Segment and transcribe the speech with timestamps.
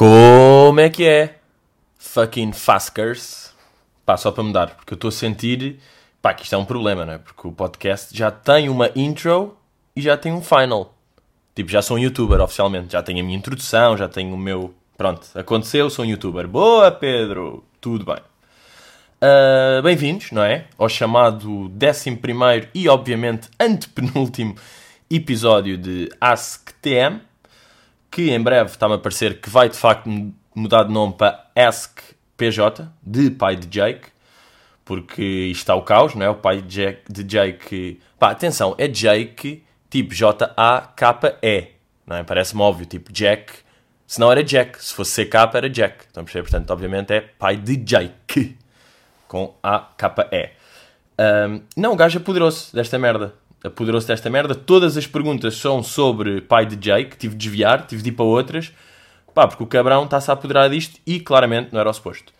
[0.00, 1.40] Como é que é?
[1.98, 3.52] Fucking Faskers.
[4.06, 5.78] Pá, só para mudar, porque eu estou a sentir.
[6.22, 7.18] Pá, que isto é um problema, não é?
[7.18, 9.54] Porque o podcast já tem uma intro
[9.94, 10.94] e já tem um final.
[11.54, 12.94] Tipo, já sou um youtuber oficialmente.
[12.94, 14.72] Já tenho a minha introdução, já tenho o meu.
[14.96, 16.48] Pronto, aconteceu, sou um youtuber.
[16.48, 17.62] Boa, Pedro!
[17.78, 18.22] Tudo bem.
[19.20, 20.64] Uh, Bem-vindos, não é?
[20.78, 24.54] Ao chamado 11 e, obviamente, antepenúltimo
[25.10, 27.20] episódio de AskTM
[28.10, 30.08] que em breve está-me a parecer que vai de facto
[30.54, 32.00] mudar de nome para Ask
[32.36, 34.08] PJ, de pai de Jake,
[34.84, 36.30] porque isto está o caos, não é?
[36.30, 41.68] O pai de Jake, de Jake pá, atenção, é Jake tipo J-A-K-E,
[42.06, 42.22] não é?
[42.22, 43.52] Parece-me óbvio, tipo Jack,
[44.06, 47.76] se não era Jack, se fosse CK era Jack, então portanto, obviamente é pai de
[47.76, 48.56] Jake,
[49.28, 50.50] com A-K-E.
[51.18, 54.54] Um, não, o gajo é poderoso desta merda apoderou-se desta merda.
[54.54, 57.16] Todas as perguntas são sobre pai de Jake.
[57.16, 58.72] Tive de desviar, tive de ir para outras.
[59.34, 62.32] Pá, porque o cabrão está-se a apoderar disto e claramente não era o suposto.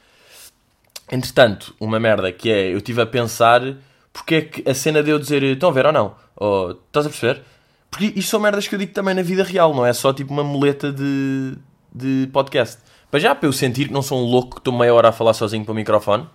[1.10, 3.76] Entretanto, uma merda que é, eu estive a pensar
[4.12, 6.14] porque é que a cena de eu dizer estão a ver ou não?
[6.36, 7.42] Ou, estás a perceber?
[7.90, 10.32] Porque isto são merdas que eu digo também na vida real, não é só tipo
[10.32, 11.54] uma muleta de,
[11.92, 12.78] de podcast.
[13.10, 15.12] Para já, para eu sentir que não sou um louco que estou meia hora a
[15.12, 16.28] falar sozinho para o microfone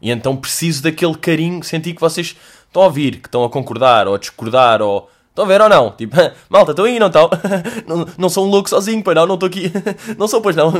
[0.00, 4.06] e então preciso daquele carinho, sentir que vocês estão a ouvir, que estão a concordar
[4.06, 5.10] ou a discordar ou.
[5.28, 5.90] Estão a ver ou não?
[5.90, 6.16] Tipo,
[6.48, 7.28] malta, estão aí, não estão?
[7.86, 9.70] não, não sou um louco sozinho, pois não, não estou aqui.
[10.16, 10.72] não sou, pois não.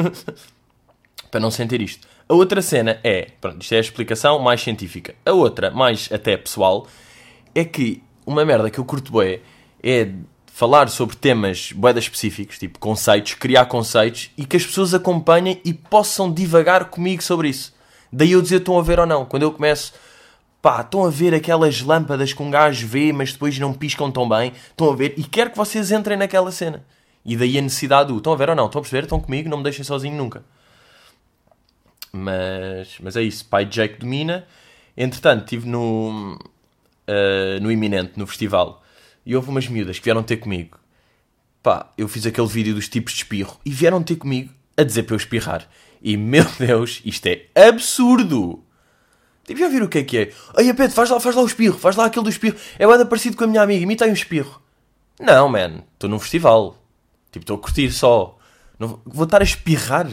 [1.31, 2.07] Para não sentir isto.
[2.29, 5.15] A outra cena é, pronto, isto é a explicação mais científica.
[5.25, 6.87] A outra, mais até pessoal,
[7.55, 9.41] é que uma merda que eu curto bem
[9.83, 10.11] é
[10.47, 15.75] falar sobre temas boedas específicos, tipo conceitos, criar conceitos e que as pessoas acompanhem e
[15.75, 17.76] possam divagar comigo sobre isso.
[18.13, 19.25] Daí eu dizer estão a ver ou não.
[19.25, 19.93] Quando eu começo
[20.67, 24.29] pá, estão a ver aquelas lâmpadas que um gajo vê, mas depois não piscam tão
[24.29, 26.85] bem, estão a ver, e quero que vocês entrem naquela cena.
[27.25, 29.49] E daí a necessidade do, estão a ver ou não, estão a perceber, estão comigo,
[29.49, 30.45] não me deixem sozinho nunca.
[32.13, 34.45] Mas, mas é isso, pai Jake domina.
[34.97, 38.83] Entretanto, estive no, uh, no Iminente, no festival,
[39.25, 40.81] e houve umas miúdas que vieram ter comigo.
[41.63, 45.05] Pá, eu fiz aquele vídeo dos tipos de espirro, e vieram ter comigo a dizer
[45.05, 45.69] para eu espirrar.
[46.03, 48.63] E, meu Deus, isto é absurdo!
[49.47, 50.33] Tipo, já viram o que é que é?
[50.57, 52.57] Aí, Pedro, faz lá, faz lá o espirro, faz lá aquele do espirro.
[52.79, 54.61] É bem parecido com a minha amiga, imita aí um espirro.
[55.21, 56.77] Não, man, estou num festival.
[57.31, 58.37] Tipo, estou a curtir só.
[58.79, 60.07] Não, vou estar a espirrar.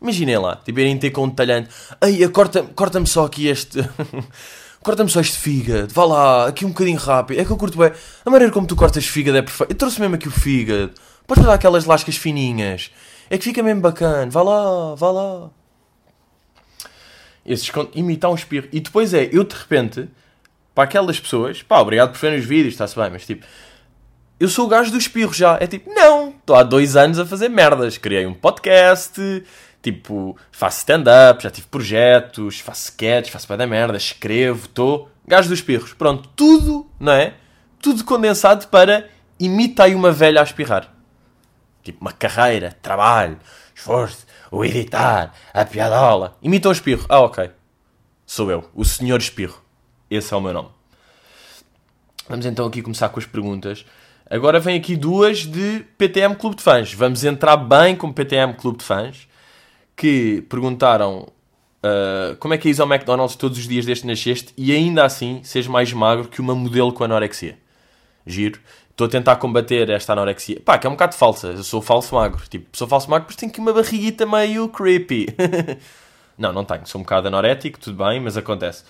[0.00, 1.68] Imaginem lá, tipo, irem ter com um talhante.
[2.00, 3.78] Aí, corta-me corta só aqui este.
[4.82, 5.92] corta-me só este fígado.
[5.92, 7.40] Vá lá, aqui um bocadinho rápido.
[7.40, 7.90] É que eu curto bem.
[8.24, 9.72] A maneira como tu cortas fígado é perfeito.
[9.72, 10.92] Eu trouxe mesmo aqui o fígado.
[11.26, 12.90] Podes dar aquelas lascas fininhas.
[13.30, 14.30] É que fica mesmo bacana.
[14.30, 15.50] Vá lá, vá lá
[17.48, 18.68] esses, imitar um espirro.
[18.70, 20.08] E depois é, eu de repente,
[20.74, 23.44] para aquelas pessoas, pá, obrigado por verem os vídeos, está-se bem, mas tipo,
[24.38, 25.56] eu sou o gajo do espirro já.
[25.60, 27.98] É tipo, não, estou há dois anos a fazer merdas.
[27.98, 29.42] Criei um podcast,
[29.82, 35.08] tipo, faço stand-up, já tive projetos, faço sketches, faço para da merda, escrevo, estou.
[35.26, 35.92] Gajo dos espirros.
[35.92, 37.34] Pronto, tudo, não é?
[37.80, 39.08] Tudo condensado para
[39.40, 40.97] imita aí uma velha a espirrar.
[41.88, 43.38] Tipo, uma carreira, trabalho,
[43.74, 46.36] esforço, o editar, a piadola.
[46.42, 47.06] Imita o espirro.
[47.08, 47.50] Ah, ok.
[48.26, 49.62] Sou eu, o senhor espirro.
[50.10, 50.68] Esse é o meu nome.
[52.28, 53.86] Vamos então aqui começar com as perguntas.
[54.28, 56.92] Agora vem aqui duas de PTM Clube de Fãs.
[56.92, 59.26] Vamos entrar bem com PTM Clube de Fãs.
[59.96, 61.26] Que perguntaram
[61.82, 64.72] uh, como é que é ir ao McDonald's todos os dias desde que nasceste e
[64.72, 67.58] ainda assim seres mais magro que uma modelo com anorexia.
[68.26, 68.60] Giro.
[68.98, 70.60] Estou a tentar combater esta anorexia.
[70.64, 71.46] Pá, que é um bocado falsa.
[71.46, 72.42] Eu sou falso magro.
[72.48, 75.28] Tipo, sou falso magro porque tenho aqui uma barriguita meio creepy.
[76.36, 76.84] não, não tenho.
[76.84, 78.82] Sou um bocado anorético, tudo bem, mas acontece.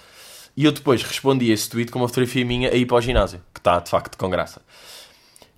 [0.56, 3.00] E eu depois respondi a esse tweet com uma fotografia minha a ir para o
[3.02, 3.42] ginásio.
[3.52, 4.62] Que está, de facto, com graça.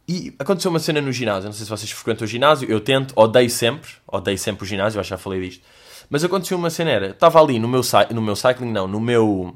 [0.09, 1.44] E aconteceu uma cena no ginásio.
[1.44, 2.69] Não sei se vocês frequentam o ginásio.
[2.69, 3.88] Eu tento, odeio sempre.
[4.05, 5.62] Odeio sempre o ginásio, eu acho que já falei disto.
[6.11, 7.06] Mas aconteceu uma cena, era...
[7.11, 7.82] Estava ali no meu,
[8.12, 9.55] no meu cycling, não, no meu...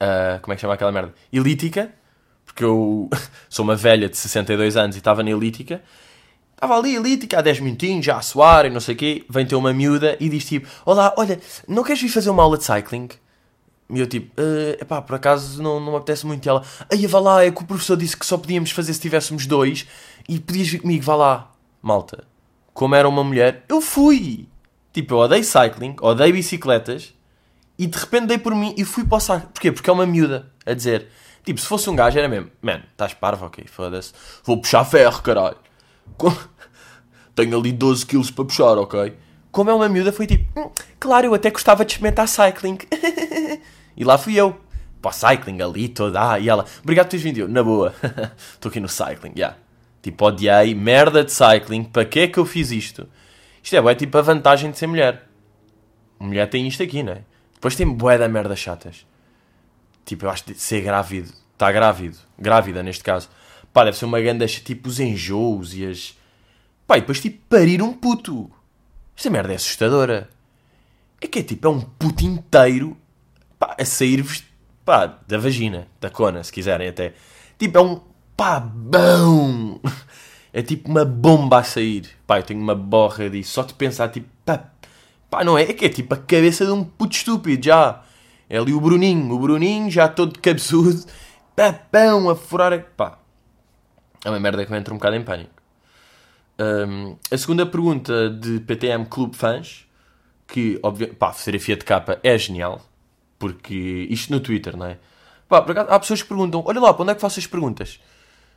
[0.00, 1.12] Uh, como é que chama aquela merda?
[1.30, 1.92] Elítica
[2.44, 3.08] porque eu
[3.48, 5.82] sou uma velha de 62 anos e estava na elítica.
[6.54, 9.24] Estava ali elítica há 10 minutinhos, já a suar e não sei o quê.
[9.28, 12.56] Vem ter uma miúda e diz tipo: Olá, olha, não queres vir fazer uma aula
[12.56, 13.08] de cycling?
[13.90, 16.46] E eu tipo: uh, Epá, por acaso não, não me apetece muito.
[16.46, 19.00] E ela: Aí vá lá, é que o professor disse que só podíamos fazer se
[19.00, 19.86] tivéssemos dois
[20.28, 21.50] e podias vir comigo, vá lá.
[21.82, 22.24] Malta,
[22.72, 24.48] como era uma mulher, eu fui.
[24.92, 27.12] Tipo, eu odeio cycling, odeio bicicletas
[27.78, 29.48] e de repente dei por mim e fui para o cycling.
[29.52, 29.72] Porquê?
[29.72, 31.08] Porque é uma miúda a dizer
[31.44, 34.12] Tipo, se fosse um gajo era mesmo, man, estás parvo, ok, foda-se.
[34.42, 35.58] Vou puxar ferro, caralho.
[37.36, 39.14] Tenho ali 12 quilos para puxar, ok?
[39.52, 42.78] Como é uma miúda, foi tipo, hum, claro, eu até gostava de experimentar cycling.
[43.96, 44.58] e lá fui eu.
[45.02, 46.32] Pá, cycling ali toda.
[46.32, 47.46] Ah, e ela, obrigado por teres vindo.
[47.46, 47.94] na boa.
[48.54, 49.36] Estou aqui no cycling, já.
[49.36, 49.56] Yeah.
[50.02, 53.06] Tipo, odiei, merda de cycling, para que é que eu fiz isto?
[53.62, 55.28] Isto é, bué, tipo a vantagem de ser mulher.
[56.18, 57.22] Mulher tem isto aqui, não é?
[57.54, 59.06] Depois tem bué da merda chatas.
[60.04, 61.32] Tipo, eu acho de ser grávido.
[61.52, 62.18] Está grávido.
[62.38, 63.28] Grávida, neste caso.
[63.72, 64.46] Pá, deve ser uma grande...
[64.46, 66.16] Tipo, os enjoos e as...
[66.86, 68.50] Pá, e depois, tipo, parir um puto.
[69.16, 70.28] Esta merda é assustadora.
[71.20, 72.96] É que é, tipo, é um puto inteiro...
[73.58, 74.44] Pá, a sair-vos...
[74.84, 75.88] Pá, da vagina.
[76.00, 77.14] Da cona, se quiserem até.
[77.58, 78.00] Tipo, é um...
[78.36, 79.80] Pá, bom...
[80.56, 82.08] É tipo uma bomba a sair.
[82.28, 83.50] Pá, eu tenho uma borra disso.
[83.54, 84.70] Só de pensar, tipo, pá,
[85.28, 85.62] pá, não é?
[85.62, 88.03] É que é tipo a cabeça de um puto estúpido, já.
[88.48, 91.04] É ali o Bruninho, o Bruninho já todo cabeçudo,
[91.56, 92.78] papão, a furar.
[92.96, 93.18] Pá,
[94.24, 95.50] é uma merda que me entra um bocado em pânico.
[96.58, 99.86] Um, a segunda pergunta de PTM Clube Fãs,
[100.46, 102.80] que, obviamente, pá, fotografia de capa é genial,
[103.38, 104.98] porque isto no Twitter, não é?
[105.48, 107.46] Pá, por acaso, há pessoas que perguntam, olha lá, para onde é que faço as
[107.46, 108.00] perguntas?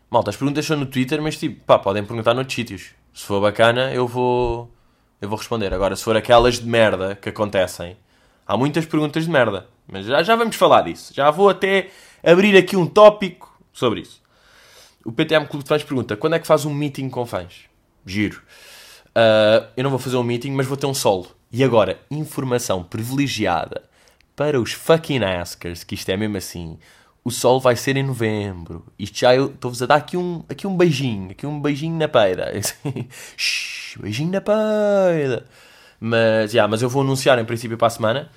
[0.10, 2.92] Malta, as perguntas são no Twitter, mas tipo, pá, podem perguntar noutros sítios.
[3.14, 4.72] Se for bacana, eu vou,
[5.20, 5.74] eu vou responder.
[5.74, 7.98] Agora, se for aquelas de merda que acontecem,
[8.48, 9.68] há muitas perguntas de merda.
[9.92, 11.14] Mas já, já vamos falar disso.
[11.14, 11.90] Já vou até
[12.24, 14.22] abrir aqui um tópico sobre isso.
[15.06, 17.66] O PTM Clube de Fãs pergunta: quando é que faz um meeting com fãs?
[18.06, 18.42] Giro.
[19.10, 21.28] Uh, eu não vou fazer um meeting, mas vou ter um solo.
[21.52, 23.84] E agora, informação privilegiada
[24.36, 26.78] para os fucking askers, que isto é mesmo assim
[27.28, 28.86] o sol vai ser em novembro.
[28.98, 32.54] Isto já estou-vos a dar aqui um, aqui um beijinho, aqui um beijinho na peida.
[33.36, 35.46] Shhh, beijinho na peida.
[36.00, 38.30] Mas, yeah, mas eu vou anunciar em princípio para a semana.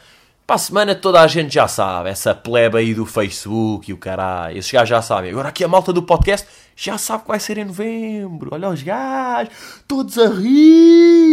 [0.47, 2.11] Para a semana toda a gente já sabe.
[2.11, 4.59] Essa plebe aí do Facebook e o caralho.
[4.59, 5.31] Esses gajos já sabem.
[5.31, 8.51] Agora aqui a malta do podcast já sabe que vai ser em novembro.
[8.53, 9.53] Olha os gajos.
[9.87, 11.29] Todos a rir.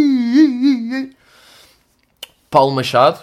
[2.50, 3.20] Paulo Machado,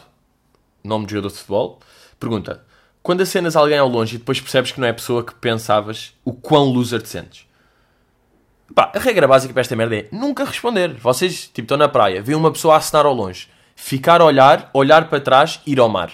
[0.83, 1.79] nome de jogador de futebol,
[2.19, 2.65] pergunta
[3.05, 6.11] quando acenas alguém ao longe e depois percebes que não é a pessoa que pensavas,
[6.25, 7.45] o quão loser te sentes?
[8.73, 10.93] Pá, a regra básica para esta merda é nunca responder.
[10.95, 14.69] Vocês, tipo, estão na praia, vêem uma pessoa a acenar ao longe, ficar a olhar,
[14.73, 16.11] olhar para trás, ir ao mar.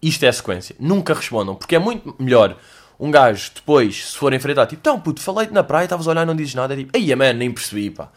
[0.00, 0.76] Isto é a sequência.
[0.78, 2.56] Nunca respondam, porque é muito melhor
[2.98, 6.22] um gajo depois, se for enfrentar, tipo, então puto, falei-te na praia, estavas a olhar
[6.22, 8.10] e não dizes nada, é tipo, ei, man, nem percebi, pá.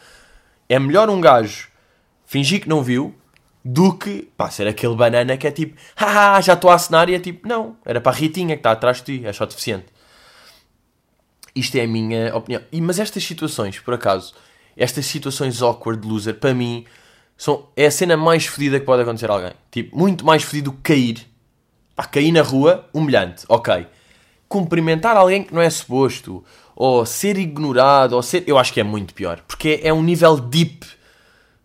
[0.69, 1.67] É melhor um gajo
[2.25, 3.13] fingir que não viu
[3.65, 7.15] do que, pá, ser aquele banana que é tipo, haha, já estou a assinar e
[7.15, 9.87] é tipo, não, era para a Ritinha que está atrás de ti, é só deficiente.
[11.59, 12.61] Isto é a minha opinião.
[12.71, 14.33] E, mas estas situações, por acaso,
[14.77, 16.85] estas situações awkward de loser, para mim,
[17.37, 19.53] são, é a cena mais fodida que pode acontecer a alguém.
[19.71, 21.27] Tipo, muito mais fodido que cair.
[21.95, 23.87] Pá, cair na rua, humilhante, ok.
[24.47, 26.43] Cumprimentar alguém que não é suposto,
[26.75, 28.43] ou ser ignorado, ou ser.
[28.47, 30.85] Eu acho que é muito pior, porque é um nível deep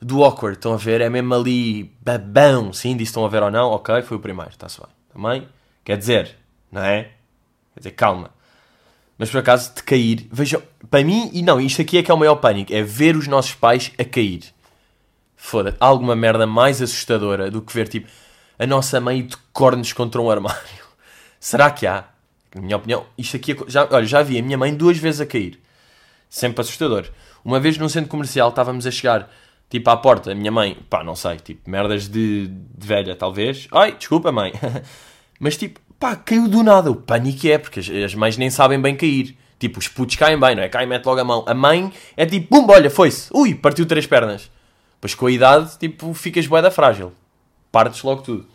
[0.02, 1.00] do awkward, estão a ver?
[1.00, 4.50] É mesmo ali babão, sim, disse estão a ver ou não, ok, foi o primeiro,
[4.50, 4.88] está-se bem.
[5.12, 5.48] Também,
[5.84, 6.36] quer dizer,
[6.70, 7.04] não é?
[7.72, 8.33] Quer dizer, calma.
[9.16, 12.14] Mas por acaso, de cair, vejam, para mim, e não, isto aqui é que é
[12.14, 14.42] o maior pânico, é ver os nossos pais a cair.
[15.36, 18.08] Foda-se, alguma merda mais assustadora do que ver, tipo,
[18.58, 20.84] a nossa mãe de cornos contra um armário.
[21.38, 22.04] Será que há?
[22.54, 25.20] Na minha opinião, isto aqui, é, já, olha, já vi a minha mãe duas vezes
[25.20, 25.60] a cair.
[26.28, 27.06] Sempre assustador.
[27.44, 29.30] Uma vez num centro comercial, estávamos a chegar
[29.68, 33.66] tipo à porta, a minha mãe, pá, não sei, tipo, merdas de, de velha, talvez.
[33.72, 34.52] Ai, desculpa, mãe.
[35.40, 36.90] Mas tipo, pá, caiu do nada.
[36.90, 39.34] O pânico é, porque as, mães nem sabem bem cair.
[39.58, 40.68] Tipo, os putos caem bem, não é?
[40.68, 41.44] Cai e mete logo a mão.
[41.48, 43.30] A mãe é tipo, bum, olha, foi-se.
[43.32, 44.50] Ui, partiu três pernas.
[45.00, 47.10] Pois com a idade, tipo, ficas boeda frágil.
[47.72, 48.46] Partes logo tudo.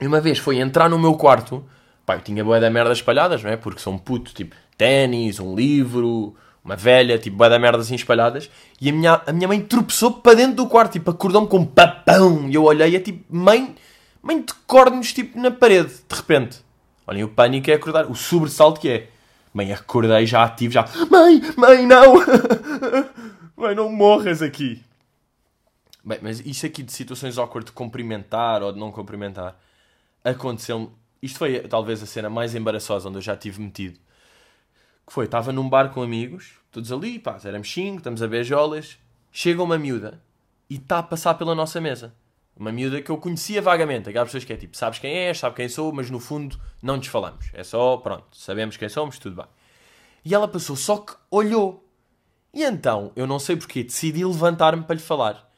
[0.00, 1.64] E uma vez foi entrar no meu quarto,
[2.06, 3.56] pá, eu tinha boeda merda espalhadas, não é?
[3.56, 7.96] Porque sou um puto, tipo, ténis, um livro, uma velha, tipo, bué da merda assim
[7.96, 8.48] espalhadas,
[8.80, 11.66] e a minha, a minha mãe tropeçou para dentro do quarto, tipo, acordou-me com um
[11.66, 13.74] papão, e eu olhei, é tipo, mãe,
[14.22, 16.64] mãe de cornos, tipo, na parede, de repente.
[17.06, 19.08] Olhem, o pânico é acordar, o sobressalto que é.
[19.52, 22.14] Mãe, acordei já ativo, já, mãe, mãe, não!
[23.56, 24.82] mãe, não morras aqui.
[26.04, 29.58] Bem, mas isto aqui de situações awkward de cumprimentar ou de não cumprimentar,
[30.24, 30.88] aconteceu-me,
[31.20, 33.98] isto foi talvez a cena mais embaraçosa onde eu já tive metido
[35.10, 38.96] que foi, estava num bar com amigos, todos ali, pá, éramos cinco, estamos a beijolas,
[39.32, 40.22] chega uma miúda
[40.70, 42.14] e está a passar pela nossa mesa.
[42.56, 45.56] Uma miúda que eu conhecia vagamente, aquelas pessoas que é tipo, sabes quem és, sabe
[45.56, 47.46] quem sou, mas no fundo não nos falamos.
[47.54, 49.46] É só, pronto, sabemos quem somos, tudo bem.
[50.24, 51.88] E ela passou, só que olhou.
[52.52, 55.50] E então, eu não sei porquê, decidi levantar-me para lhe falar.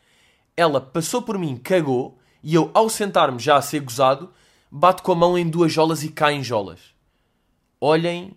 [0.57, 4.33] Ela passou por mim, cagou, e eu, ao sentar-me já a ser gozado,
[4.71, 6.95] bato com a mão em duas jolas e cai em jolas.
[7.81, 8.37] Olhem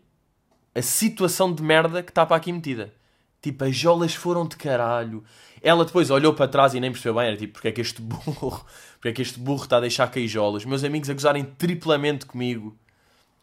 [0.73, 2.93] a situação de merda que está para aqui metida.
[3.45, 5.23] Tipo, as jolas foram de caralho.
[5.61, 7.27] Ela depois olhou para trás e nem percebeu bem.
[7.27, 8.65] Era tipo, porque é que este burro,
[8.97, 10.65] porque é que este burro está a deixar cair jolas?
[10.65, 12.75] Meus amigos a gozarem triplamente comigo.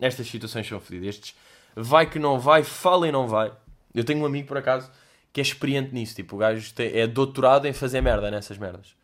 [0.00, 1.10] Estas situações são fodidas.
[1.10, 1.36] Estes
[1.76, 3.52] vai que não vai, fala e não vai.
[3.94, 4.90] Eu tenho um amigo, por acaso,
[5.32, 6.16] que é experiente nisso.
[6.16, 8.96] Tipo, o gajo é doutorado em fazer merda nessas merdas.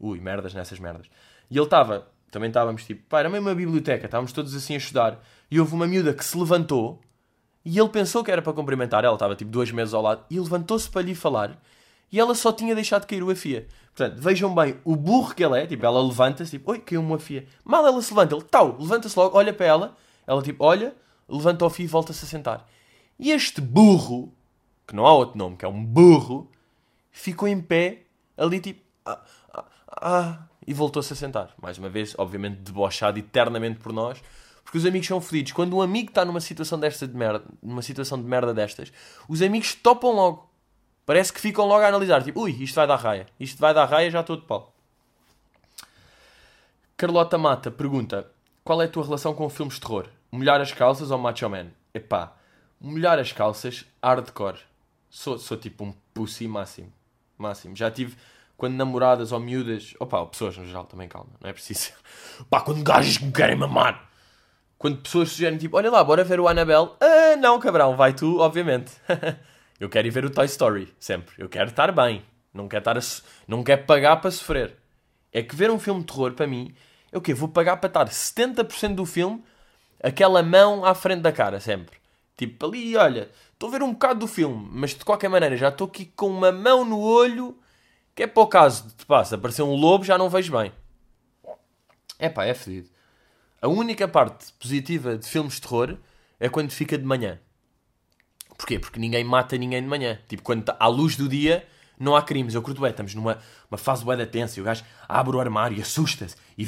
[0.00, 1.06] Ui, merdas nessas merdas.
[1.50, 4.78] E ele estava, também estávamos tipo, pá, era mesmo uma biblioteca, estávamos todos assim a
[4.78, 5.22] estudar.
[5.50, 7.02] E houve uma miúda que se levantou
[7.68, 9.04] e ele pensou que era para cumprimentar.
[9.04, 11.60] Ela estava tipo dois meses ao lado e levantou-se para lhe falar.
[12.12, 13.66] E ela só tinha deixado cair o afia.
[13.92, 15.66] Portanto, vejam bem o burro que ela é.
[15.66, 17.44] Tipo, ela levanta-se, tipo, oi, caiu-me o afia.
[17.64, 19.96] Mal ela se levanta, ele, tal, levanta-se logo, olha para ela.
[20.28, 20.94] Ela, tipo, olha,
[21.28, 22.68] levanta o fio e volta-se a sentar.
[23.18, 24.32] E este burro,
[24.86, 26.48] que não há outro nome, que é um burro,
[27.10, 28.02] ficou em pé,
[28.36, 29.20] ali, tipo, ah,
[29.52, 31.52] ah, ah, e voltou-se a sentar.
[31.60, 34.22] Mais uma vez, obviamente, debochado eternamente por nós.
[34.76, 35.52] Porque os amigos são fodidos.
[35.52, 38.92] Quando um amigo está numa situação desta de merda, numa situação de merda destas,
[39.26, 40.50] os amigos topam logo.
[41.06, 43.26] Parece que ficam logo a analisar, tipo, ui, isto vai dar raia.
[43.40, 44.74] Isto vai dar raia, já estou de pau.
[46.94, 48.30] Carlota Mata pergunta:
[48.62, 50.08] Qual é a tua relação com filmes de terror?
[50.30, 51.68] Molhar as calças ou Macho Man?
[51.94, 52.34] Epá,
[52.78, 54.58] molhar as calças, hardcore.
[55.08, 56.92] Sou, sou tipo um pussy máximo.
[57.38, 57.74] Máximo.
[57.74, 58.14] Já tive
[58.58, 61.92] quando namoradas ou miúdas, ou pessoas no geral também, calma, não é preciso.
[62.50, 64.06] Pá, quando gajos me querem mamar.
[64.78, 66.90] Quando pessoas sugerem tipo, olha lá, bora ver o Annabelle.
[67.00, 68.92] Ah, não, cabrão, vai tu, obviamente.
[69.80, 71.34] eu quero ir ver o Toy Story, sempre.
[71.38, 72.22] Eu quero estar bem.
[72.52, 73.00] Não quero, estar a
[73.46, 74.76] não quero pagar para sofrer.
[75.32, 76.74] É que ver um filme de terror, para mim,
[77.12, 77.34] é o quê?
[77.34, 79.44] Vou pagar para estar 70% do filme,
[80.02, 81.98] aquela mão à frente da cara, sempre.
[82.36, 85.68] Tipo, ali, olha, estou a ver um bocado do filme, mas de qualquer maneira já
[85.68, 87.58] estou aqui com uma mão no olho,
[88.14, 90.72] que é para o caso de, pá, se aparecer um lobo, já não vejo bem.
[92.18, 92.88] É pá, é fedido.
[93.60, 95.96] A única parte positiva de filmes de terror
[96.38, 97.38] é quando fica de manhã.
[98.56, 98.78] Porquê?
[98.78, 100.18] Porque ninguém mata ninguém de manhã.
[100.28, 101.66] Tipo, quando tá à luz do dia,
[101.98, 102.54] não há crimes.
[102.54, 103.38] Eu curto bem, estamos numa
[103.70, 106.66] uma fase bué da tensa e o gajo abre o armário e assusta-se e o-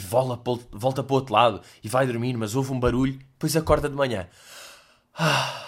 [0.72, 3.94] volta para o outro lado e vai dormir, mas ouve um barulho, depois acorda de
[3.94, 4.28] manhã.
[5.14, 5.64] Ah,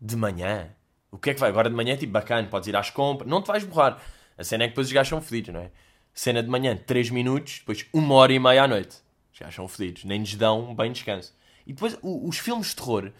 [0.00, 0.70] de manhã?
[1.10, 1.48] O que é que vai?
[1.50, 4.00] Agora de manhã é tipo bacana, podes ir às compras, não te vais borrar.
[4.36, 5.70] A cena é que depois os gajos são fedidos, não é?
[6.12, 8.96] Cena de manhã, 3 minutos, depois uma hora e meia à noite.
[9.34, 11.34] Os gajos são fedidos, nem lhes dão bem descanso.
[11.66, 13.10] E depois o- os filmes de terror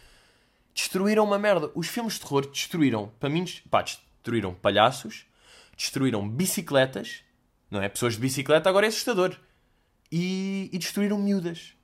[0.75, 1.71] destruíram uma merda.
[1.75, 5.27] Os filmes de terror destruíram, para mim, pá, destruíram palhaços,
[5.77, 7.23] destruíram bicicletas,
[7.71, 7.89] não é?
[7.89, 9.37] Pessoas de bicicleta agora é assustador.
[10.13, 11.75] E, e destruíram miúdas.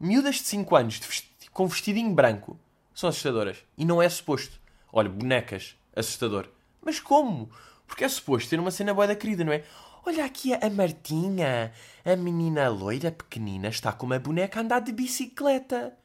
[0.00, 2.58] Miúdas de 5 anos de vesti- com vestidinho branco
[2.92, 3.58] são assustadoras.
[3.78, 4.60] E não é suposto.
[4.92, 6.48] Olha, bonecas, assustador.
[6.84, 7.48] Mas como?
[7.86, 9.64] Porque é suposto ter uma cena boa da querida, não é?
[10.04, 11.72] Olha aqui a Martinha,
[12.04, 15.96] a menina loira pequenina, está com uma boneca a andar de bicicleta.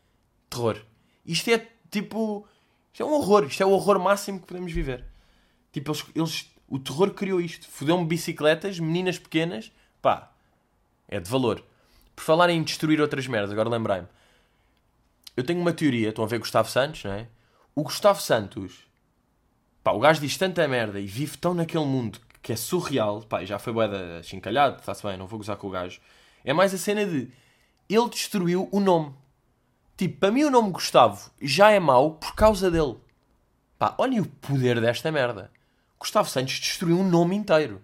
[0.50, 0.80] Terror.
[1.26, 2.48] Isto é tipo.
[2.94, 3.46] Isto é um horror.
[3.46, 5.04] Isto é o horror máximo que podemos viver.
[5.72, 7.68] Tipo, eles, eles- o terror criou isto.
[7.68, 9.72] Fudeu-me bicicletas, meninas pequenas.
[10.02, 10.32] Pá,
[11.08, 11.64] é de valor.
[12.16, 14.08] Por falar em destruir outras merdas, agora lembrei-me.
[15.36, 17.28] Eu tenho uma teoria, estão a ver Gustavo Santos, não é?
[17.76, 18.88] O Gustavo Santos,
[19.84, 23.44] pá, o gajo diz tanta merda e vive tão naquele mundo que é surreal, pá,
[23.44, 26.00] já foi boeda chincalhado, está-se bem, não vou gozar com o gajo.
[26.46, 27.30] É mais a cena de
[27.90, 29.14] ele destruiu o nome.
[29.98, 32.96] Tipo, para mim o nome Gustavo já é mau por causa dele.
[33.78, 35.52] Pá, olhem o poder desta merda.
[36.00, 37.84] Gustavo Santos destruiu um nome inteiro.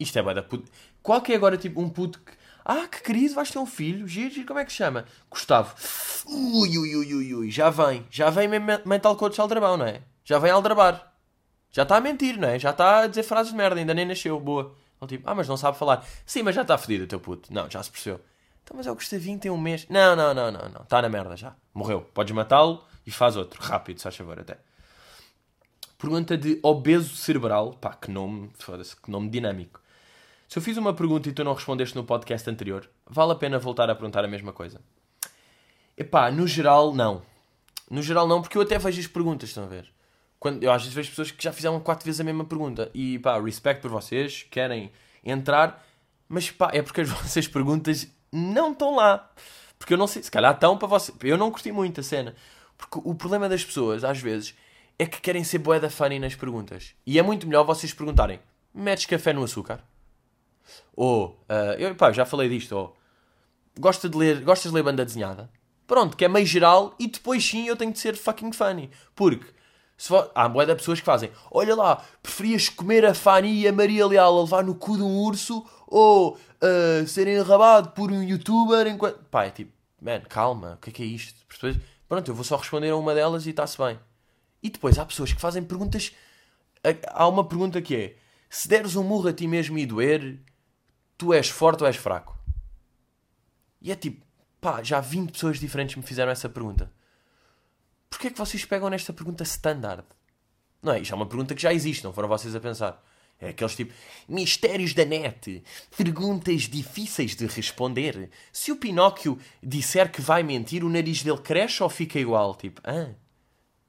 [0.00, 0.72] Isto é bué da puto.
[1.02, 2.32] Qual que é agora tipo um puto que.
[2.64, 4.08] Ah, que querido, vais ter um filho.
[4.08, 5.04] Giro, giro, como é que se chama?
[5.30, 5.74] Gustavo.
[6.24, 7.50] Ui, ui, ui, ui, ui.
[7.50, 8.06] Já vem.
[8.10, 10.00] Já vem mental coach aldrabão, não é?
[10.24, 11.15] Já vem aldrabar.
[11.76, 12.58] Já está a mentir, não é?
[12.58, 13.78] Já está a dizer frases de merda.
[13.78, 14.40] Ainda nem nasceu.
[14.40, 14.74] Boa.
[15.06, 16.06] Tipo, ah, mas não sabe falar.
[16.24, 17.52] Sim, mas já está fedido o teu puto.
[17.52, 18.18] Não, já se percebeu.
[18.64, 19.86] Então, mas é o Gustavinho tem um mês.
[19.90, 20.82] Não, não, não, não, não.
[20.84, 21.54] Está na merda já.
[21.74, 22.00] Morreu.
[22.14, 23.62] Podes matá-lo e faz outro.
[23.62, 24.56] Rápido, se faz favor, até.
[25.98, 27.74] Pergunta de obeso cerebral.
[27.74, 29.78] Pá, que nome, foda-se, que nome dinâmico.
[30.48, 33.58] Se eu fiz uma pergunta e tu não respondeste no podcast anterior, vale a pena
[33.58, 34.80] voltar a perguntar a mesma coisa?
[35.94, 37.20] Epá, no geral, não.
[37.90, 39.94] No geral, não, porque eu até vejo as perguntas, estão a ver?
[40.46, 42.88] Quando, eu às vezes vejo pessoas que já fizeram quatro vezes a mesma pergunta.
[42.94, 44.92] E pá, respeito por vocês, querem
[45.24, 45.84] entrar,
[46.28, 49.28] mas pá, é porque as vossas perguntas não estão lá.
[49.76, 51.18] Porque eu não sei, se calhar estão para vocês.
[51.24, 52.32] Eu não curti muito a cena.
[52.78, 54.54] Porque o problema das pessoas, às vezes,
[54.96, 56.94] é que querem ser bué da funny nas perguntas.
[57.04, 58.38] E é muito melhor vocês perguntarem:
[58.72, 59.82] metes café no açúcar?
[60.94, 62.96] Ou, ah, eu pá, já falei disto, ou
[63.80, 65.50] gosta de ler, gostas de ler banda desenhada?
[65.88, 68.90] Pronto, que é meio geral e depois sim eu tenho de ser fucking funny.
[69.12, 69.55] Porque
[70.08, 70.30] vo...
[70.34, 74.06] há boé de pessoas que fazem, olha lá, preferias comer a Fanny e a Maria
[74.06, 78.86] Leal a levar no cu de um urso ou ah, ser enrabado por um youtuber
[78.86, 79.18] enquanto.
[79.30, 81.46] Pá, é tipo, man, calma, o que é que é isto?
[81.46, 81.80] Percebes?
[82.08, 83.98] Pronto, eu vou só responder a uma delas e está-se bem.
[84.62, 86.12] E depois há pessoas que fazem perguntas.
[87.08, 88.16] Há uma pergunta que é:
[88.48, 90.40] se deres um murro a ti mesmo e doer,
[91.18, 92.36] tu és forte ou és fraco?
[93.80, 94.24] E é tipo,
[94.60, 96.90] pá, já 20 pessoas diferentes me fizeram essa pergunta.
[98.08, 100.04] Porquê é que vocês pegam nesta pergunta standard?
[100.82, 101.00] Não é?
[101.00, 103.02] Isto é uma pergunta que já existe, não foram vocês a pensar.
[103.38, 103.92] É aqueles tipo,
[104.26, 105.62] mistérios da net,
[105.96, 108.30] perguntas difíceis de responder.
[108.50, 112.54] Se o Pinóquio disser que vai mentir, o nariz dele cresce ou fica igual?
[112.54, 113.12] Tipo, ah,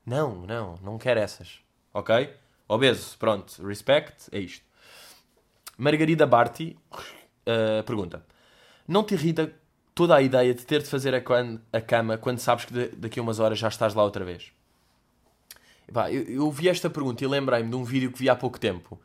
[0.06, 1.60] não, não, não quero essas.
[1.94, 2.34] Ok?
[2.68, 4.66] Obeso, pronto, respect, é isto.
[5.78, 8.26] Margarida Barti uh, pergunta:
[8.88, 9.54] Não te irrita
[9.98, 13.40] toda a ideia de ter de fazer a, cama quando sabes que daqui a umas
[13.40, 14.52] horas já estás lá outra vez?
[15.90, 18.60] Epá, eu, eu vi esta pergunta e lembrei-me de um vídeo que vi há pouco
[18.60, 19.00] tempo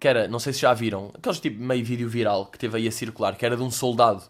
[0.00, 2.88] que era, não sei se já viram, aqueles tipo meio vídeo viral que teve aí
[2.88, 4.22] a circular, que era de um soldado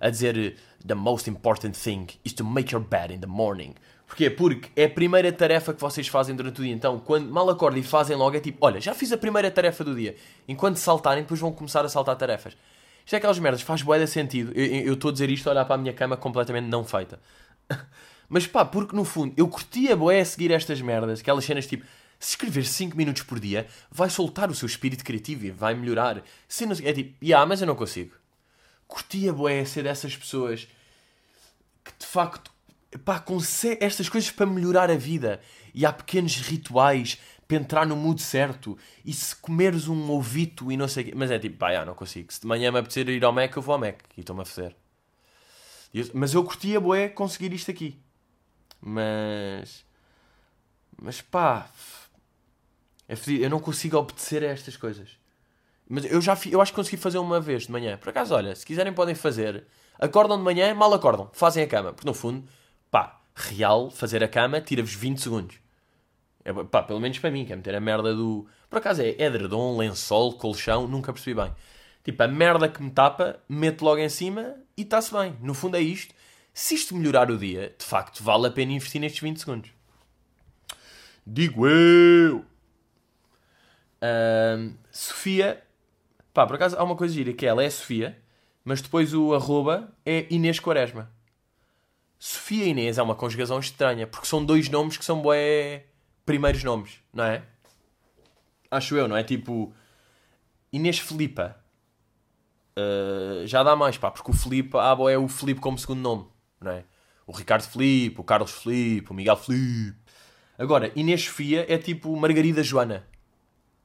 [0.00, 3.74] a dizer The most important thing is to make your bed in the morning.
[4.06, 4.30] Porquê?
[4.30, 6.72] Porque é a primeira tarefa que vocês fazem durante o dia.
[6.72, 9.84] Então, quando mal acordam e fazem logo, é tipo, olha, já fiz a primeira tarefa
[9.84, 10.16] do dia.
[10.48, 12.56] Enquanto saltarem, depois vão começar a saltar tarefas.
[13.10, 14.52] Isto é aquelas merdas, faz de sentido.
[14.52, 17.18] Eu estou a dizer isto a olhar para a minha cama completamente não feita.
[18.28, 21.84] Mas pá, porque no fundo, eu curtia bué a seguir estas merdas, aquelas cenas tipo,
[22.20, 26.22] se escrever 5 minutos por dia, vai soltar o seu espírito criativo e vai melhorar.
[26.46, 28.14] Se não, é tipo, yeah, mas eu não consigo.
[28.86, 30.68] Curtia boé ser dessas pessoas
[31.84, 32.52] que de facto
[33.04, 35.40] pá, consegue estas coisas para melhorar a vida.
[35.74, 37.18] E há pequenos rituais
[37.50, 38.78] para entrar no mood certo.
[39.04, 41.12] E se comeres um ovito e não sei o quê.
[41.16, 42.32] Mas é tipo, pá, yeah, não consigo.
[42.32, 43.98] Se de manhã me apetecer ir ao Mac, eu vou ao Mac.
[44.16, 44.76] E estou-me a fazer.
[46.14, 48.00] Mas eu curtia boé conseguir isto aqui.
[48.80, 49.84] Mas.
[51.02, 51.68] Mas pá.
[53.08, 53.42] É fedido.
[53.42, 55.18] Eu não consigo obedecer a estas coisas.
[55.88, 57.96] Mas eu já eu acho que consegui fazer uma vez de manhã.
[57.98, 59.66] Por acaso, olha, se quiserem podem fazer.
[59.98, 61.92] Acordam de manhã, mal acordam, fazem a cama.
[61.92, 62.48] Porque no fundo,
[62.92, 65.69] pá, real, fazer a cama tira-vos 20 segundos.
[66.44, 68.46] É, pá, pelo menos para mim, que é meter a merda do.
[68.68, 71.52] Por acaso é edredom, lençol, colchão, nunca percebi bem.
[72.02, 75.36] Tipo, a merda que me tapa, meto logo em cima e está-se bem.
[75.40, 76.14] No fundo é isto.
[76.52, 79.70] Se isto melhorar o dia, de facto, vale a pena investir nestes 20 segundos.
[81.26, 82.44] Digo eu!
[84.02, 85.62] Uh, Sofia.
[86.32, 88.18] Pá, por acaso há uma coisa gira que ela é Sofia,
[88.64, 91.10] mas depois o arroba é Inês Quaresma.
[92.18, 95.84] Sofia Inês é uma conjugação estranha, porque são dois nomes que são bué
[96.30, 97.42] primeiros nomes, não é?
[98.70, 99.24] Acho eu, não é?
[99.24, 99.74] Tipo
[100.72, 101.56] Inês Filipa.
[102.78, 106.26] Uh, já dá mais, pá, porque o Filipe, ah, é o Filipe como segundo nome,
[106.60, 106.84] não é?
[107.26, 109.98] O Ricardo Filipe, o Carlos Filipe, o Miguel Filipe.
[110.56, 113.04] Agora, Inês Sofia é tipo Margarida Joana.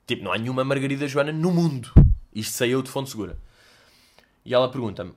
[0.05, 1.91] Tipo, não há nenhuma Margarida Joana no mundo.
[2.31, 3.39] Isto saiu de fonte segura.
[4.45, 5.13] E ela pergunta-me: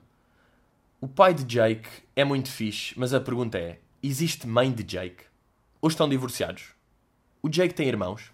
[0.99, 5.25] O pai de Jake é muito fixe, mas a pergunta é: existe mãe de Jake?
[5.79, 6.78] Ou estão divorciados?
[7.41, 8.31] O Jake tem irmãos?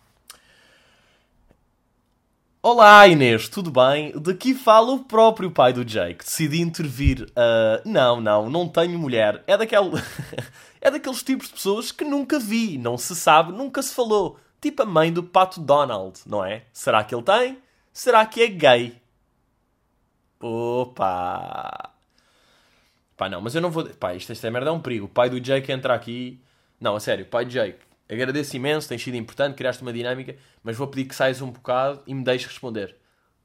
[2.59, 4.11] Olá Inês, tudo bem?
[4.19, 6.25] Daqui fala o próprio pai do Jake.
[6.25, 7.21] Decidi intervir.
[7.29, 9.43] Uh, não, não, não tenho mulher.
[9.45, 9.91] É daquele.
[10.81, 14.39] é daqueles tipos de pessoas que nunca vi, não se sabe, nunca se falou.
[14.59, 16.63] Tipo a mãe do pato Donald, não é?
[16.73, 17.59] Será que ele tem?
[17.93, 18.99] Será que é gay?
[20.39, 21.91] Opa!
[23.15, 23.85] Pá, não, mas eu não vou.
[23.85, 25.05] Pá, isto, esta merda é um perigo.
[25.05, 26.41] O pai do Jake entra aqui.
[26.79, 27.77] Não, a sério, pai do Jake,
[28.09, 32.01] agradeço imenso, tens sido importante, criaste uma dinâmica, mas vou pedir que saias um bocado
[32.05, 32.95] e me deixes responder.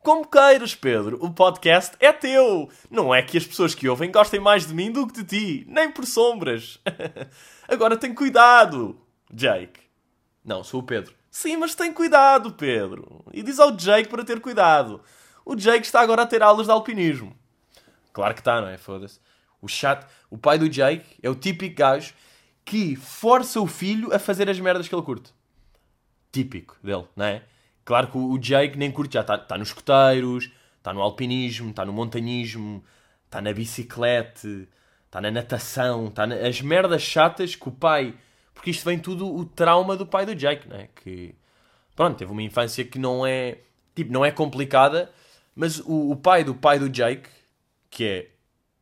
[0.03, 2.71] Como queiras, Pedro, o podcast é teu.
[2.91, 5.67] Não é que as pessoas que ouvem gostem mais de mim do que de ti,
[5.69, 6.81] nem por sombras.
[7.69, 8.99] Agora tem cuidado,
[9.31, 9.81] Jake.
[10.43, 11.15] Não, sou o Pedro.
[11.31, 13.25] Sim, mas tem cuidado, Pedro.
[13.33, 15.03] E diz ao Jake para ter cuidado.
[15.45, 17.37] O Jake está agora a ter aulas de alpinismo.
[18.13, 18.79] Claro que está, não é?
[18.79, 19.21] Foda-se.
[19.61, 22.15] O chat, o pai do Jake é o típico gajo
[22.71, 25.33] que força o filho a fazer as merdas que ele curte.
[26.31, 27.43] Típico dele, não é?
[27.85, 29.23] Claro que o Jake nem curte já.
[29.23, 32.85] Está tá nos escoteiros, está no alpinismo, está no montanhismo,
[33.27, 34.69] está na bicicleta,
[35.07, 38.15] está na natação, está nas merdas chatas que o pai
[38.61, 40.89] porque isto vem tudo o trauma do pai do Jake, né?
[40.95, 41.35] Que,
[41.97, 43.57] pronto, teve uma infância que não é,
[43.95, 45.11] tipo, não é complicada,
[45.55, 47.27] mas o, o pai do pai do Jake,
[47.89, 48.29] que é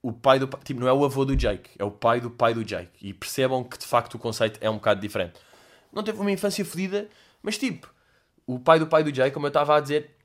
[0.03, 2.55] o pai do tipo, não é o avô do Jake, é o pai do pai
[2.55, 2.91] do Jake.
[3.01, 5.41] E percebam que de facto o conceito é um bocado diferente.
[5.93, 7.09] Não teve uma infância fodida,
[7.43, 7.93] mas tipo,
[8.47, 10.19] o pai do pai do Jake, como eu estava a dizer,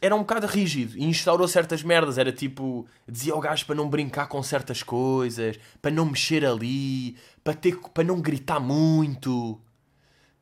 [0.00, 2.18] era um bocado rígido e instaurou certas merdas.
[2.18, 7.16] Era tipo, dizia ao gajo para não brincar com certas coisas, para não mexer ali,
[7.42, 9.60] para, ter, para não gritar muito.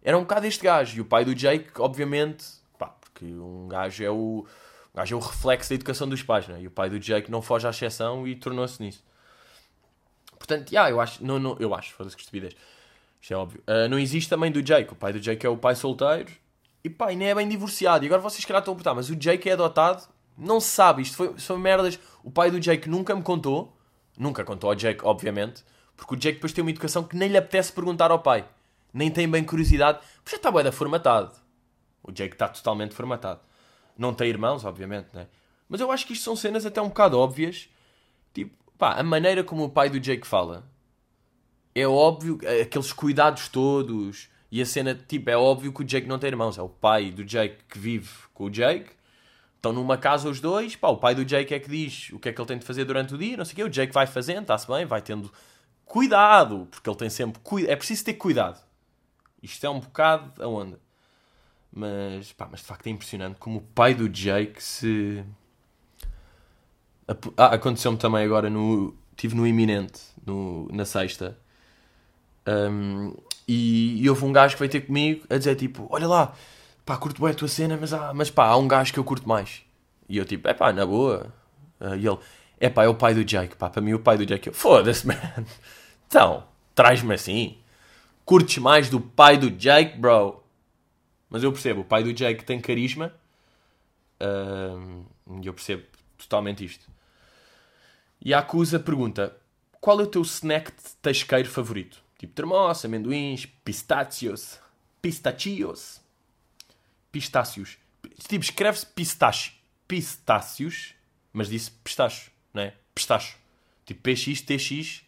[0.02, 0.96] Era um bocado este gajo.
[0.96, 2.44] E o pai do Jake, obviamente,
[2.78, 4.44] pá, porque um gajo é o,
[4.94, 6.60] um gajo é o reflexo da educação dos pais, né?
[6.60, 9.02] e o pai do Jake não foge à exceção e tornou-se nisso.
[10.38, 12.54] Portanto, yeah, eu acho, não, não, eu acho, foda-se que estupidez.
[13.20, 13.62] Isto é óbvio.
[13.66, 14.92] Uh, não existe mãe do Jake.
[14.92, 16.28] O pai do Jake é o pai solteiro
[16.84, 18.04] e e nem é bem divorciado.
[18.04, 20.08] E agora vocês calhar estão a perguntar, mas o Jake é adotado?
[20.36, 21.98] Não se sabe, isto foi, merdas.
[22.24, 23.76] O pai do Jake nunca me contou.
[24.18, 25.62] Nunca contou ao Jake, obviamente.
[25.96, 28.44] Porque o Jake depois tem uma educação que nem lhe apetece perguntar ao pai.
[28.92, 30.00] Nem tem bem curiosidade.
[30.16, 31.32] Porque já está bem formatado.
[32.02, 33.40] O Jake está totalmente formatado.
[33.96, 35.26] Não tem irmãos, obviamente, né?
[35.68, 37.68] Mas eu acho que isto são cenas até um bocado óbvias.
[38.34, 40.70] Tipo, pá, a maneira como o pai do Jake fala
[41.74, 44.28] é óbvio, aqueles cuidados todos.
[44.50, 46.58] E a cena, tipo, é óbvio que o Jake não tem irmãos.
[46.58, 48.90] É o pai do Jake que vive com o Jake.
[49.56, 50.76] Estão numa casa os dois.
[50.76, 52.66] Pá, o pai do Jake é que diz o que é que ele tem de
[52.66, 53.36] fazer durante o dia.
[53.36, 53.62] Não sei o quê.
[53.64, 55.32] O Jake vai fazendo, está-se bem, vai tendo
[55.86, 56.68] cuidado.
[56.70, 57.40] Porque ele tem sempre.
[57.66, 58.62] É preciso ter cuidado.
[59.42, 60.78] Isto é um bocado a onda.
[61.72, 65.24] Mas, pá, mas de facto é impressionante como o pai do Jake se.
[67.36, 68.94] Ah, aconteceu-me também agora no.
[69.12, 71.38] Estive no iminente, no, na sexta.
[72.46, 73.14] Um,
[73.46, 76.34] e, e, houve um gajo que veio ter comigo a dizer tipo: Olha lá,
[76.84, 79.04] pá, curto bem a tua cena, mas, há, mas pá, há um gajo que eu
[79.04, 79.62] curto mais.
[80.08, 81.32] E eu tipo: É pá, na boa.
[81.80, 82.18] Uh, e ele:
[82.60, 84.50] É pá, é o pai do Jake, pá, para mim o pai do Jake.
[84.52, 85.16] Foda-se, man.
[86.06, 87.58] Então, traz-me assim.
[88.24, 90.41] Curtes mais do pai do Jake, bro?
[91.32, 93.10] Mas eu percebo, o pai do Jake tem carisma.
[95.40, 95.82] E eu percebo
[96.18, 96.86] totalmente isto.
[98.20, 99.34] E a Acusa pergunta:
[99.80, 102.04] Qual é o teu snack de tasqueiro favorito?
[102.18, 104.60] Tipo termoço, amendoins, pistácios.
[105.00, 106.02] Pistachios.
[107.10, 107.78] Pistácios.
[108.28, 109.54] Tipo, escreve-se pistache.
[109.88, 110.94] Pistácios,
[111.32, 112.74] mas disse pistacho, não é?
[112.94, 113.38] Pistacho.
[113.86, 115.02] Tipo PX, TX.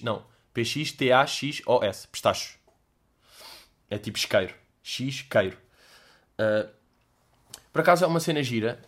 [0.00, 0.24] Não.
[0.54, 2.06] PX, TAXOS.
[2.06, 2.56] Pistacho.
[3.90, 4.54] É tipo isqueiro.
[4.82, 5.58] X, queiro.
[6.38, 6.68] Uh,
[7.72, 8.80] por acaso é uma cena gira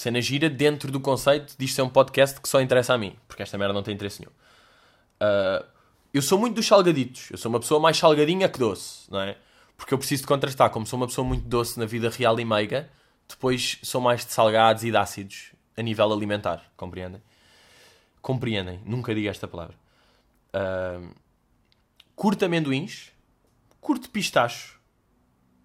[0.00, 3.42] Cena gira dentro do conceito disto ser um podcast que só interessa a mim, porque
[3.42, 4.32] esta merda não tem interesse nenhum.
[5.20, 5.62] Uh,
[6.14, 7.30] eu sou muito dos salgaditos.
[7.30, 9.36] Eu sou uma pessoa mais salgadinha que doce, não é?
[9.76, 10.70] Porque eu preciso de contrastar.
[10.70, 12.88] Como sou uma pessoa muito doce na vida real e meiga,
[13.28, 16.64] depois sou mais de salgados e de ácidos a nível alimentar.
[16.78, 17.22] Compreendem?
[18.22, 18.80] Compreendem.
[18.86, 19.74] Nunca digo esta palavra.
[20.54, 21.14] Uh,
[22.16, 23.12] curto amendoins.
[23.82, 24.79] Curto pistacho.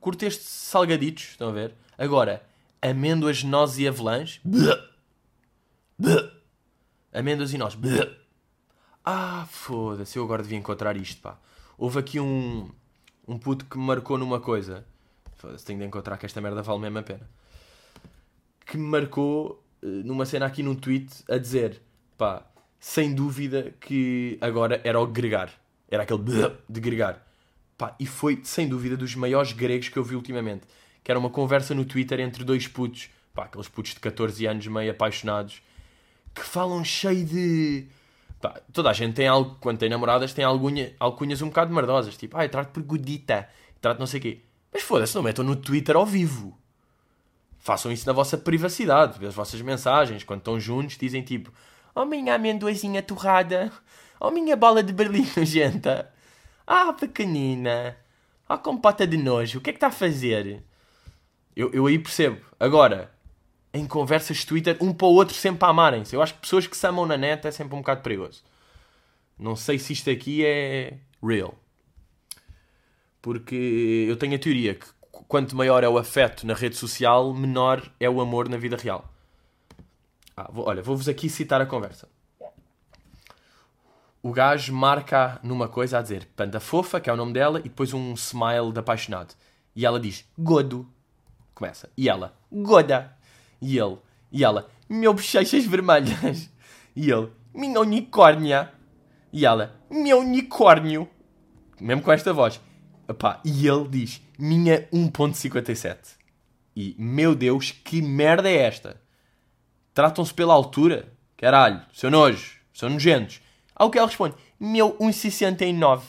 [0.05, 1.29] Curto estes salgaditos.
[1.31, 1.73] Estão a ver?
[1.97, 2.45] Agora
[2.79, 4.39] amêndoas, nozes e avelãs.
[7.11, 7.79] Amêndoas e nozes.
[9.03, 11.39] Ah, foda-se, eu agora devia encontrar isto, pá.
[11.75, 12.69] Houve aqui um,
[13.27, 14.85] um puto que me marcou numa coisa.
[15.37, 17.27] Foda-se, tenho de encontrar que esta merda vale mesmo a pena.
[18.63, 21.81] Que me marcou eh, numa cena aqui num tweet a dizer,
[22.15, 22.45] pá,
[22.79, 25.51] sem dúvida que agora era o gregar.
[25.89, 26.21] Era aquele
[26.69, 27.24] de gregar.
[27.77, 30.65] Pá, e foi, sem dúvida, dos maiores gregos que eu vi ultimamente
[31.05, 34.65] que era uma conversa no Twitter entre dois putos, pá, aqueles putos de 14 anos
[34.65, 35.61] meio apaixonados,
[36.33, 37.85] que falam cheio de.
[38.41, 42.17] Pá, toda a gente tem algo, quando tem namoradas, tem algunha, alcunhas um bocado merdosas,
[42.17, 43.47] tipo, ai, trato por godita,
[43.79, 44.39] trato não sei o quê.
[44.73, 46.57] Mas foda-se, não metam no Twitter ao vivo.
[47.59, 51.53] Façam isso na vossa privacidade, as vossas mensagens, quando estão juntos, dizem tipo,
[51.93, 53.71] oh minha amendoazinha torrada,
[54.19, 56.11] oh minha bola de berlim nojenta,
[56.67, 57.97] ah pequenina,
[58.49, 60.63] oh compota de nojo, o que é que está a fazer?
[61.55, 62.41] Eu, eu aí percebo.
[62.59, 63.11] Agora,
[63.73, 66.15] em conversas de Twitter, um para o outro sempre amarem-se.
[66.15, 68.43] Eu acho que pessoas que se amam na net é sempre um bocado perigoso.
[69.37, 71.55] Não sei se isto aqui é real.
[73.21, 74.85] Porque eu tenho a teoria que
[75.27, 79.09] quanto maior é o afeto na rede social, menor é o amor na vida real.
[80.37, 82.07] Ah, vou, olha, vou-vos aqui citar a conversa.
[84.25, 87.69] O gajo marca numa coisa a dizer Panda Fofa, que é o nome dela, e
[87.69, 89.35] depois um smile de apaixonado.
[89.75, 90.89] E ela diz Godo.
[91.53, 91.91] Começa.
[91.95, 93.15] E ela, Goda.
[93.61, 93.99] E ele,
[94.31, 96.49] e ela, meu bochechas vermelhas.
[96.95, 98.73] E ele, minha unicórnia.
[99.31, 101.07] E ela, meu unicórnio.
[101.79, 102.59] Mesmo com esta voz.
[103.07, 106.15] Epá, e ele diz, minha 1.57.
[106.75, 108.99] E, meu Deus, que merda é esta?
[109.93, 111.13] Tratam-se pela altura?
[111.37, 113.44] Caralho, seu nojo, são nojentos.
[113.75, 116.01] Ao que ela responde, meu 1,69.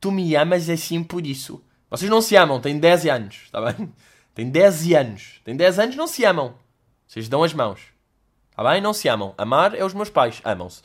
[0.00, 1.62] Tu me amas assim por isso.
[1.90, 3.92] Vocês não se amam, têm 10 anos, está bem?
[4.34, 5.40] Tem 10 anos.
[5.44, 6.54] Tem 10 anos, não se amam.
[7.08, 7.80] Vocês dão as mãos.
[8.50, 8.80] Está bem?
[8.80, 9.34] Não se amam.
[9.36, 10.40] Amar é os meus pais.
[10.44, 10.82] Amam-se.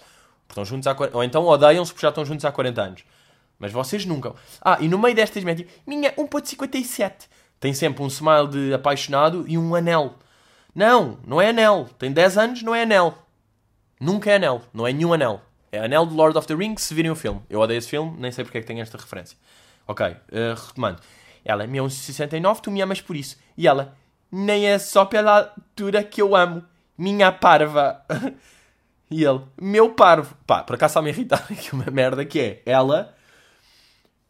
[0.50, 1.16] Estão juntos há 40...
[1.16, 3.04] Ou então odeiam-se porque já estão juntos há 40 anos.
[3.60, 4.34] Mas vocês nunca.
[4.60, 7.28] Ah, e no meio destas médias, minha 1.57.
[7.60, 10.16] Tem sempre um smile de apaixonado e um anel.
[10.74, 11.88] Não, não é anel.
[12.00, 13.18] Tem 10 anos, não é anel.
[14.00, 14.64] Nunca é anel.
[14.74, 15.42] Não é nenhum anel.
[15.74, 17.42] É anel de Lord of the Rings se virem o filme.
[17.50, 19.36] Eu odeio esse filme, nem sei porque é que tem esta referência.
[19.88, 21.02] Ok, uh, retomando.
[21.44, 23.40] Ela, meu 69, tu me amas por isso.
[23.58, 23.98] E ela,
[24.32, 26.64] nem é só pela altura que eu amo.
[26.96, 28.06] Minha parva.
[29.10, 30.38] e ele, meu parvo.
[30.46, 32.62] Pá, por acaso está-me irritar aqui uma merda que é.
[32.68, 33.12] Ela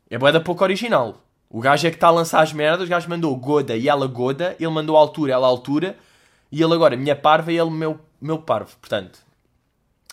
[0.10, 1.25] é boeda pouco original.
[1.49, 4.08] O gajo é que está a lançar as merdas, o gajo mandou goda e ela
[4.08, 5.97] goda, ele mandou altura, ela altura,
[6.49, 8.77] e ele agora, minha parva e ele meu, meu parvo.
[8.79, 9.19] Portanto,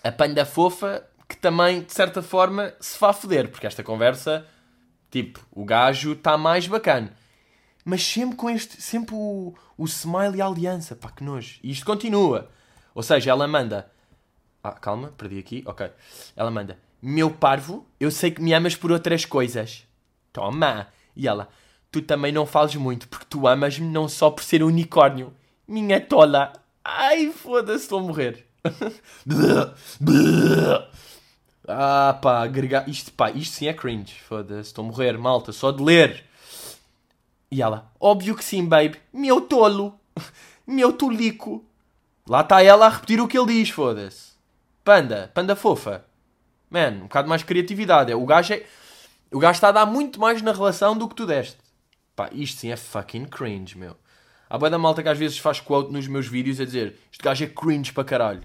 [0.02, 4.46] a panda fofa que também, de certa forma, se vá foder, porque esta conversa
[5.10, 7.12] Tipo, o gajo está mais bacana.
[7.84, 11.58] mas sempre com este, sempre o, o smile e a aliança, pá, que nojo.
[11.62, 12.48] E isto continua.
[12.94, 13.90] Ou seja, ela manda,
[14.62, 15.90] ah, calma, perdi aqui, ok.
[16.36, 19.84] Ela manda, meu parvo, eu sei que me amas por outras coisas.
[20.32, 20.88] Toma!
[21.16, 21.48] E ela,
[21.90, 25.34] tu também não fales muito, porque tu amas-me não só por ser unicórnio.
[25.66, 26.52] Minha tola.
[26.84, 28.46] Ai, foda-se, estou a morrer.
[31.72, 32.88] ah, pá, agregar.
[32.88, 34.14] Isto, pá, isto sim é cringe.
[34.28, 36.24] Foda-se, estou a morrer, malta, só de ler.
[37.50, 38.96] E ela, óbvio que sim, babe.
[39.12, 39.98] Meu tolo.
[40.66, 41.64] Meu tolico.
[42.28, 44.32] Lá está ela a repetir o que ele diz, foda-se.
[44.84, 46.04] Panda, panda fofa.
[46.70, 48.14] Man, um bocado mais criatividade.
[48.14, 48.64] O gajo é.
[49.32, 51.58] O gajo está a dar muito mais na relação do que tu deste.
[52.14, 53.96] Pá, isto sim é fucking cringe, meu.
[54.48, 57.22] Há boa da malta que às vezes faz quote nos meus vídeos a dizer este
[57.22, 58.42] gajo é cringe para caralho.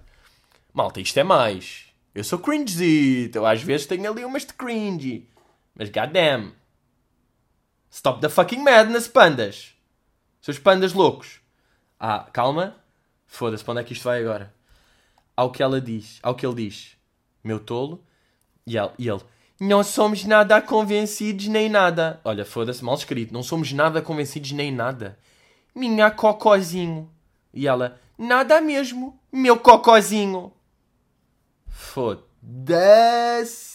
[0.74, 1.86] Malta, isto é mais.
[2.16, 3.38] Eu sou cringezito.
[3.38, 5.28] Eu às vezes tenho ali umas de cringe.
[5.76, 6.54] Mas goddamn.
[7.92, 9.76] Stop the fucking madness, pandas.
[10.42, 11.42] Seus pandas loucos.
[12.00, 12.78] Ah, calma.
[13.28, 14.54] Foda-se, para onde é que isto vai agora?
[15.36, 16.96] Ao que ela diz, ao que ele diz.
[17.44, 18.02] Meu tolo.
[18.66, 19.22] E ele, e ele
[19.60, 22.20] não somos nada convencidos nem nada.
[22.24, 23.34] Olha, foda-se, mal escrito.
[23.34, 25.18] Não somos nada convencidos nem nada.
[25.74, 27.10] Minha cocózinho.
[27.54, 30.52] E ela, nada mesmo, meu cocózinho.
[31.76, 33.66] Foda-se.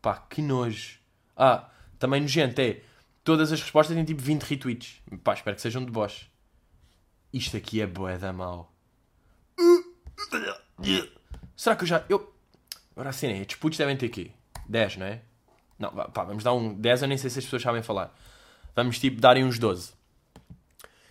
[0.00, 1.00] Pá, que nojo.
[1.36, 2.80] Ah, também nojento é.
[3.24, 5.02] Todas as respostas têm tipo 20 retweets.
[5.24, 6.30] Pá, espero que sejam de Bosch.
[7.32, 8.72] Isto aqui é boé da mal.
[11.56, 12.04] Será que eu já.
[12.08, 12.32] Eu...
[12.92, 14.32] Agora assim, estes putos devem ter aqui.
[14.68, 15.22] 10, não é?
[15.76, 18.16] Não, pá, vamos dar um 10, eu nem sei se as pessoas sabem falar.
[18.76, 19.92] Vamos tipo darem uns 12.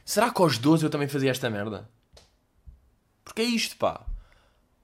[0.06, 1.89] Será que aos 12 eu também fazia esta merda?
[3.26, 4.06] Porque é isto, pá.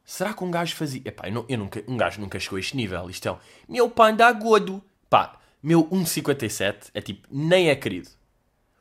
[0.06, 1.02] Será que um gajo fazia.
[1.04, 3.10] Epá, eu, não, eu nunca, um gajo nunca chegou a este nível.
[3.10, 3.38] Isto é um.
[3.68, 4.84] Meu panda gordo.
[5.10, 7.28] Pá, meu 1,57 é tipo.
[7.32, 8.10] Nem é querido.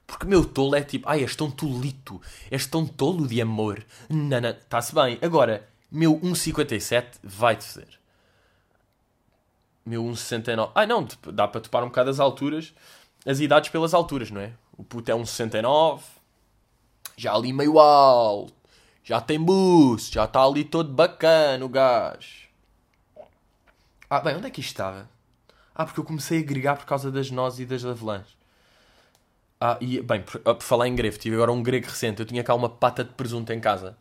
[0.07, 1.09] Porque meu tolo é tipo.
[1.09, 2.21] Ai, és tão tolito.
[2.51, 3.85] És tão tolo de amor.
[4.09, 4.39] Não.
[4.51, 5.19] Está-se bem.
[5.23, 8.05] Agora, meu 1,57 vai-te fazer
[9.85, 10.71] meu 1,69.
[10.75, 12.73] Ah, não, dá para topar um bocado as alturas,
[13.27, 14.53] as idades pelas alturas, não é?
[14.77, 16.01] O puto é 1,69,
[17.17, 18.55] já ali meio alto,
[19.05, 22.49] já tem boost, já está ali todo bacana o gajo.
[24.09, 25.09] Ah, bem, onde é que isto estava?
[25.75, 28.27] Ah, porque eu comecei a agregar por causa das nozes e das avelãs.
[29.61, 32.21] Ah, e, bem, por, por falar em grego, tive agora um grego recente.
[32.21, 33.97] Eu tinha cá uma pata de presunto em casa.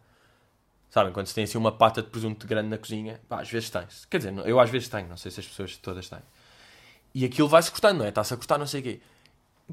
[0.90, 3.70] Sabem, quando se tem assim uma pata de presunto grande na cozinha, pá, às vezes
[3.70, 4.08] tem-se.
[4.08, 6.20] Quer dizer, eu às vezes tenho, não sei se as pessoas todas têm.
[7.14, 8.10] E aquilo vai-se cortando, não é?
[8.10, 9.02] Está-se a cortar, não sei o quê.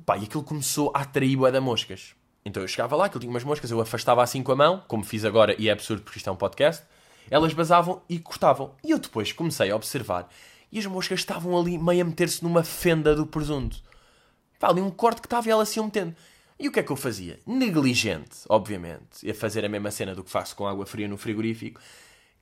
[0.05, 2.15] Pá, e aquilo começou a atrair bué da moscas.
[2.45, 5.05] Então eu chegava lá, aquilo tinha umas moscas, eu afastava assim com a mão, como
[5.05, 6.85] fiz agora, e é absurdo porque isto é um podcast.
[7.31, 8.75] Elas basavam e cortavam.
[8.83, 10.29] E eu depois comecei a observar.
[10.73, 13.83] E as moscas estavam ali meio a meter-se numa fenda do presunto.
[14.59, 16.15] Pá, ali um corte que estava ela assim a metendo.
[16.59, 17.39] E o que é que eu fazia?
[17.47, 21.81] Negligente, obviamente, a fazer a mesma cena do que faço com água fria no frigorífico.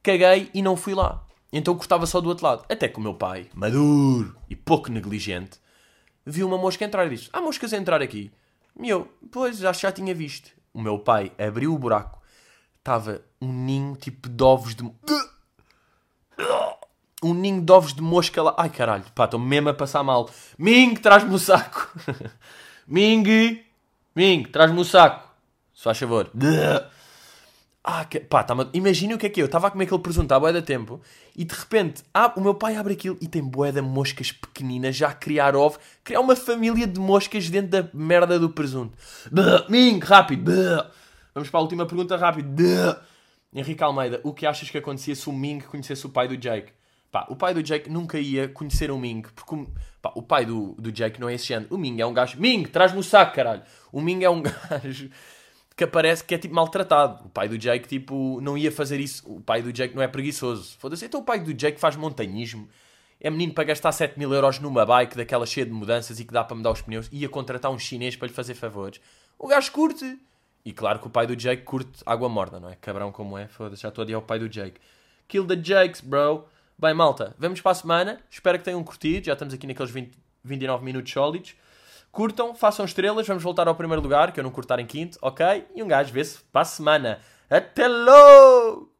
[0.02, 1.24] Caguei e não fui lá.
[1.52, 2.64] Então cortava só do outro lado.
[2.68, 5.58] Até que o meu pai, maduro e pouco negligente,
[6.26, 8.30] viu uma mosca entrar e disse: Há moscas a entrar aqui.
[8.80, 10.50] E eu, pois, já, já tinha visto.
[10.72, 12.20] O meu pai abriu o buraco.
[12.78, 14.84] Estava um ninho tipo de ovos de.
[17.22, 18.54] Um ninho de ovos de mosca lá.
[18.56, 20.30] Ai caralho, pá, estou mesmo a passar mal.
[20.56, 21.92] Ming, traz-me o saco.
[22.86, 23.62] Ming,
[24.14, 25.28] Ming, traz-me o saco.
[25.74, 26.30] Se faz favor.
[27.90, 28.20] Ah, que...
[28.20, 29.42] pá, tá imagina o que é que é.
[29.42, 31.00] eu estava a comer aquele presunto há bué da tempo
[31.34, 34.94] e de repente ah, o meu pai abre aquilo e tem bué de moscas pequeninas
[34.94, 38.94] já a criar ovo, criar uma família de moscas dentro da merda do presunto.
[39.70, 40.52] Ming, rápido.
[41.34, 42.62] Vamos para a última pergunta rápido.
[43.54, 46.72] Henrique Almeida, o que achas que acontecia se o Ming conhecesse o pai do Jake?
[47.10, 49.66] Pá, o pai do Jake nunca ia conhecer o Ming, porque
[50.02, 51.74] pá, o pai do, do Jake não é esse género.
[51.74, 52.38] O Ming é um gajo.
[52.38, 53.62] Ming, traz-me o saco, caralho.
[53.90, 55.08] O Ming é um gajo
[55.78, 57.24] que aparece que é tipo maltratado.
[57.24, 59.22] O pai do Jake, tipo, não ia fazer isso.
[59.32, 60.76] O pai do Jake não é preguiçoso.
[60.76, 61.04] Foda-se.
[61.04, 62.68] Então o pai do Jake faz montanhismo.
[63.20, 66.32] É menino para gastar 7 mil euros numa bike daquela cheia de mudanças e que
[66.32, 67.08] dá para mudar os pneus.
[67.12, 69.00] Ia contratar um chinês para lhe fazer favores.
[69.38, 70.18] O gajo curte.
[70.64, 72.74] E claro que o pai do Jake curte água morna, não é?
[72.74, 73.46] Cabrão como é.
[73.46, 74.80] Foda-se, já estou a odiar o pai do Jake.
[75.28, 76.48] Kill the Jakes, bro.
[76.76, 78.20] Bem, malta, vamos para a semana.
[78.28, 79.26] Espero que tenham curtido.
[79.26, 80.10] Já estamos aqui naqueles 20,
[80.42, 81.54] 29 minutos sólidos.
[82.18, 83.28] Curtam, façam estrelas.
[83.28, 85.68] Vamos voltar ao primeiro lugar, que eu não cortar em quinto, ok?
[85.72, 87.20] E um gajo vê-se para a semana.
[87.48, 88.97] Até logo!